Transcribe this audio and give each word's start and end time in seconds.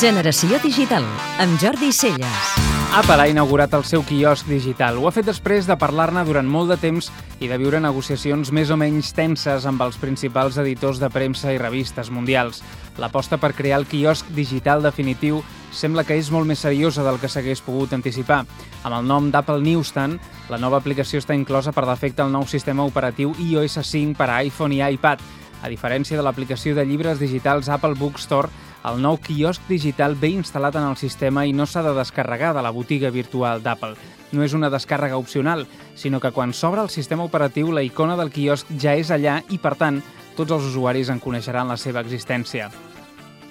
Generació 0.00 0.56
Digital, 0.62 1.04
amb 1.44 1.60
Jordi 1.60 1.90
Celles. 1.92 2.52
Apple 2.96 3.20
ha 3.20 3.26
inaugurat 3.28 3.74
el 3.76 3.82
seu 3.84 4.00
quiosc 4.08 4.46
digital. 4.48 4.96
Ho 4.96 5.04
ha 5.04 5.12
fet 5.12 5.26
després 5.28 5.66
de 5.68 5.76
parlar-ne 5.76 6.22
durant 6.24 6.46
molt 6.48 6.72
de 6.72 6.78
temps 6.80 7.10
i 7.36 7.50
de 7.50 7.58
viure 7.60 7.82
negociacions 7.84 8.48
més 8.48 8.72
o 8.72 8.78
menys 8.80 9.10
tenses 9.12 9.66
amb 9.68 9.84
els 9.84 9.98
principals 10.00 10.56
editors 10.62 11.02
de 11.02 11.10
premsa 11.12 11.52
i 11.52 11.60
revistes 11.60 12.08
mundials. 12.08 12.62
L'aposta 12.96 13.36
per 13.36 13.52
crear 13.52 13.82
el 13.82 13.84
quiosc 13.90 14.30
digital 14.32 14.80
definitiu 14.80 15.42
sembla 15.68 16.06
que 16.08 16.16
és 16.16 16.32
molt 16.32 16.48
més 16.48 16.64
seriosa 16.64 17.04
del 17.04 17.20
que 17.20 17.28
s'hagués 17.28 17.60
pogut 17.60 17.92
anticipar. 17.92 18.46
Amb 18.80 18.96
el 19.02 19.04
nom 19.04 19.28
d'Apple 19.28 19.60
Newsstand, 19.60 20.16
la 20.48 20.62
nova 20.64 20.80
aplicació 20.80 21.20
està 21.20 21.36
inclosa 21.36 21.76
per 21.76 21.84
defecte 21.84 22.24
al 22.24 22.32
nou 22.32 22.48
sistema 22.48 22.88
operatiu 22.88 23.36
iOS 23.36 23.76
5 23.84 24.16
per 24.16 24.30
a 24.32 24.40
iPhone 24.48 24.80
i 24.80 24.82
iPad. 24.96 25.20
A 25.60 25.68
diferència 25.68 26.16
de 26.16 26.24
l'aplicació 26.24 26.72
de 26.72 26.88
llibres 26.88 27.20
digitals 27.20 27.68
Apple 27.68 28.00
Bookstore, 28.00 28.48
el 28.88 29.00
nou 29.02 29.18
quiosc 29.20 29.66
digital 29.68 30.14
ve 30.16 30.30
instal·lat 30.32 30.78
en 30.80 30.86
el 30.88 30.96
sistema 30.96 31.44
i 31.44 31.52
no 31.52 31.66
s'ha 31.68 31.82
de 31.84 31.92
descarregar 31.96 32.54
de 32.56 32.62
la 32.64 32.72
botiga 32.72 33.10
virtual 33.12 33.60
d'Apple. 33.62 33.96
No 34.32 34.44
és 34.46 34.54
una 34.56 34.70
descàrrega 34.72 35.18
opcional, 35.20 35.66
sinó 35.94 36.20
que 36.20 36.32
quan 36.32 36.54
s'obre 36.54 36.80
el 36.80 36.88
sistema 36.88 37.26
operatiu 37.26 37.72
la 37.72 37.84
icona 37.84 38.16
del 38.16 38.32
quiosc 38.32 38.70
ja 38.80 38.94
és 38.96 39.10
allà 39.10 39.40
i, 39.50 39.58
per 39.58 39.74
tant, 39.76 40.00
tots 40.36 40.54
els 40.56 40.70
usuaris 40.70 41.10
en 41.12 41.20
coneixeran 41.20 41.68
la 41.68 41.76
seva 41.76 42.00
existència. 42.00 42.70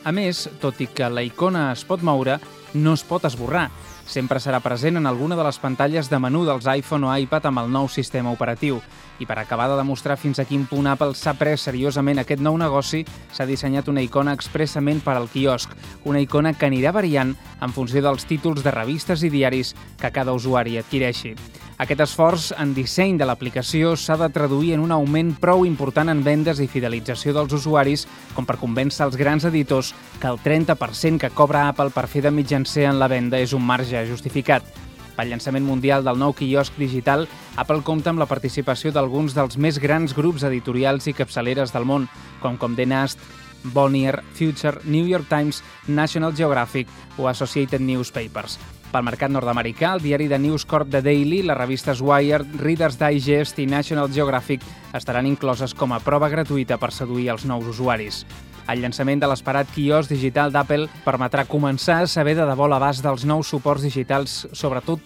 A 0.04 0.12
més, 0.16 0.48
tot 0.62 0.80
i 0.82 0.88
que 0.88 1.10
la 1.12 1.26
icona 1.28 1.70
es 1.74 1.84
pot 1.86 2.02
moure, 2.02 2.40
no 2.74 2.94
es 2.94 3.04
pot 3.04 3.26
esborrar. 3.26 3.70
Sempre 4.10 4.40
serà 4.42 4.58
present 4.64 4.98
en 4.98 5.06
alguna 5.06 5.36
de 5.38 5.44
les 5.46 5.60
pantalles 5.62 6.10
de 6.10 6.18
menú 6.18 6.42
dels 6.48 6.66
iPhone 6.66 7.06
o 7.06 7.14
iPad 7.14 7.46
amb 7.52 7.62
el 7.62 7.70
nou 7.70 7.88
sistema 7.88 8.34
operatiu. 8.34 8.82
I 9.20 9.28
per 9.30 9.38
acabar 9.38 9.68
de 9.70 9.78
demostrar 9.78 10.18
fins 10.18 10.40
a 10.40 10.48
quin 10.50 10.66
punt 10.66 10.88
Apple 10.90 11.14
s'ha 11.14 11.36
pres 11.38 11.68
seriosament 11.68 12.24
aquest 12.24 12.42
nou 12.42 12.58
negoci, 12.58 13.04
s'ha 13.36 13.46
dissenyat 13.46 13.92
una 13.92 14.02
icona 14.02 14.34
expressament 14.34 15.04
per 15.06 15.18
al 15.20 15.30
quiosc, 15.30 15.76
una 16.10 16.24
icona 16.24 16.56
que 16.58 16.66
anirà 16.66 16.96
variant 16.96 17.36
en 17.62 17.76
funció 17.76 18.02
dels 18.02 18.26
títols 18.26 18.64
de 18.64 18.74
revistes 18.74 19.24
i 19.24 19.30
diaris 19.30 19.76
que 20.00 20.14
cada 20.16 20.34
usuari 20.34 20.80
adquireixi. 20.80 21.36
Aquest 21.80 22.02
esforç 22.04 22.50
en 22.60 22.74
disseny 22.76 23.16
de 23.16 23.24
l'aplicació 23.24 23.94
s'ha 23.96 24.18
de 24.20 24.28
traduir 24.36 24.74
en 24.76 24.82
un 24.84 24.92
augment 24.92 25.30
prou 25.40 25.62
important 25.64 26.12
en 26.12 26.26
vendes 26.26 26.60
i 26.60 26.68
fidelització 26.68 27.32
dels 27.38 27.54
usuaris, 27.56 28.02
com 28.36 28.44
per 28.44 28.58
convèncer 28.60 29.06
els 29.06 29.16
grans 29.16 29.46
editors 29.48 29.94
que 30.20 30.28
el 30.28 30.42
30% 30.44 31.22
que 31.24 31.30
cobra 31.32 31.70
Apple 31.70 31.94
per 31.96 32.10
fer 32.12 32.26
de 32.26 32.34
mitjancer 32.36 32.84
en 32.90 33.00
la 33.00 33.08
venda 33.08 33.40
és 33.40 33.54
un 33.56 33.64
marge 33.64 34.02
justificat. 34.10 34.68
Pel 35.16 35.32
llançament 35.32 35.64
mundial 35.64 36.04
del 36.04 36.20
nou 36.20 36.36
quiosc 36.36 36.76
digital, 36.76 37.24
Apple 37.56 37.80
compta 37.88 38.12
amb 38.12 38.20
la 38.20 38.28
participació 38.28 38.92
d'alguns 38.92 39.38
dels 39.38 39.56
més 39.56 39.80
grans 39.80 40.16
grups 40.18 40.44
editorials 40.48 41.08
i 41.08 41.16
capçaleres 41.16 41.72
del 41.72 41.88
món, 41.88 42.10
com 42.44 42.60
Condé 42.60 42.90
Nast, 42.92 43.24
Bonnier, 43.64 44.20
Future, 44.36 44.84
New 44.84 45.08
York 45.08 45.32
Times, 45.32 45.64
National 45.88 46.36
Geographic 46.36 46.92
o 47.16 47.32
Associated 47.32 47.80
Newspapers. 47.80 48.60
Pel 48.90 49.04
mercat 49.06 49.30
nord-americà, 49.30 49.92
el 49.94 50.02
diari 50.02 50.26
de 50.26 50.40
News 50.42 50.64
Corp 50.66 50.90
The 50.90 51.04
Daily, 51.06 51.44
les 51.46 51.58
revistes 51.58 52.00
Wired, 52.02 52.56
Reader's 52.58 52.98
Digest 52.98 53.60
i 53.62 53.68
National 53.70 54.10
Geographic 54.10 54.64
estaran 54.98 55.28
incloses 55.30 55.76
com 55.78 55.94
a 55.94 56.00
prova 56.02 56.26
gratuïta 56.32 56.80
per 56.82 56.90
seduir 56.90 57.28
els 57.30 57.46
nous 57.46 57.68
usuaris. 57.70 58.24
El 58.70 58.82
llançament 58.82 59.22
de 59.22 59.30
l'esperat 59.30 59.70
quiosc 59.76 60.10
digital 60.10 60.50
d'Apple 60.54 60.90
permetrà 61.06 61.46
començar 61.46 62.00
a 62.02 62.10
saber 62.10 62.34
de 62.40 62.50
debò 62.50 62.66
l'abast 62.66 63.06
dels 63.06 63.28
nous 63.30 63.46
suports 63.46 63.86
digitals, 63.86 64.48
sobretot... 64.58 65.06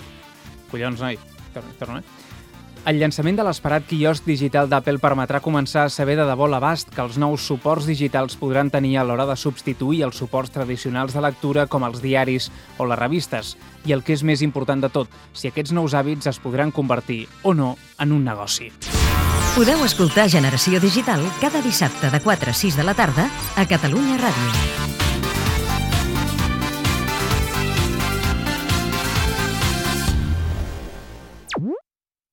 Collons, 0.72 1.04
noi, 1.04 1.20
torna, 1.52 1.76
torna, 1.80 2.00
eh? 2.00 2.43
El 2.84 2.98
llançament 3.00 3.38
de 3.40 3.44
l'esperat 3.48 3.86
quiosc 3.88 4.26
digital 4.28 4.68
d'Apple 4.68 5.00
permetrà 5.00 5.40
començar 5.40 5.86
a 5.88 5.92
saber 5.94 6.18
de 6.20 6.26
debò 6.28 6.50
l'abast 6.52 6.90
que 6.92 7.00
els 7.00 7.16
nous 7.16 7.46
suports 7.48 7.88
digitals 7.88 8.36
podran 8.36 8.68
tenir 8.74 8.98
a 9.00 9.06
l'hora 9.08 9.24
de 9.30 9.38
substituir 9.40 10.02
els 10.04 10.20
suports 10.20 10.52
tradicionals 10.52 11.16
de 11.16 11.24
lectura 11.24 11.64
com 11.72 11.88
els 11.88 12.04
diaris 12.04 12.50
o 12.76 12.90
les 12.90 13.00
revistes. 13.00 13.56
I 13.88 13.96
el 13.96 14.04
que 14.04 14.18
és 14.18 14.28
més 14.28 14.44
important 14.44 14.84
de 14.84 14.92
tot, 14.92 15.08
si 15.32 15.48
aquests 15.48 15.72
nous 15.72 15.96
hàbits 15.96 16.28
es 16.28 16.44
podran 16.44 16.76
convertir 16.76 17.24
o 17.44 17.56
no 17.56 17.78
en 18.04 18.12
un 18.12 18.28
negoci. 18.28 18.74
Podeu 19.56 19.86
escoltar 19.88 20.28
Generació 20.28 20.84
Digital 20.84 21.24
cada 21.40 21.64
dissabte 21.64 22.12
de 22.12 22.20
4 22.20 22.52
a 22.52 22.62
6 22.68 22.82
de 22.82 22.84
la 22.84 23.00
tarda 23.00 23.30
a 23.56 23.64
Catalunya 23.64 24.20
Ràdio. 24.20 24.83